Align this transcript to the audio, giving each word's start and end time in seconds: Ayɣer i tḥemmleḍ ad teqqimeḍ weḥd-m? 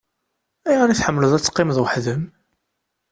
Ayɣer 0.67 0.89
i 0.89 0.95
tḥemmleḍ 0.95 1.31
ad 1.33 1.43
teqqimeḍ 1.43 1.77
weḥd-m? 1.81 2.23